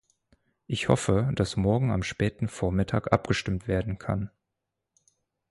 [0.65, 4.31] Ich hoffe, dass morgen am späten Vormittag abgestimmt werden kann.